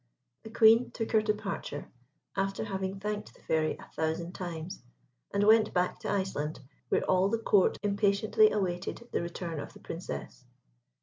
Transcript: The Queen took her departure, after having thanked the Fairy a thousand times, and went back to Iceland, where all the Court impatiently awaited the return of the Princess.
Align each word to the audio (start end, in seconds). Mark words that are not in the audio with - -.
The 0.41 0.49
Queen 0.49 0.89
took 0.89 1.11
her 1.11 1.21
departure, 1.21 1.85
after 2.35 2.63
having 2.63 2.99
thanked 2.99 3.35
the 3.35 3.43
Fairy 3.43 3.77
a 3.77 3.87
thousand 3.95 4.31
times, 4.33 4.81
and 5.31 5.43
went 5.45 5.75
back 5.75 5.99
to 5.99 6.09
Iceland, 6.09 6.59
where 6.89 7.03
all 7.03 7.29
the 7.29 7.37
Court 7.37 7.77
impatiently 7.83 8.49
awaited 8.49 9.07
the 9.11 9.21
return 9.21 9.59
of 9.59 9.73
the 9.73 9.79
Princess. 9.79 10.43